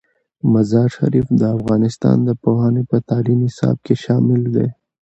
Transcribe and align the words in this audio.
مزارشریف 0.53 1.27
د 1.39 1.41
افغانستان 1.57 2.17
د 2.27 2.29
پوهنې 2.43 2.83
په 2.89 2.97
تعلیمي 3.09 3.47
نصاب 3.51 3.77
کې 3.85 3.95
شامل 4.03 4.41
دی. 4.55 4.67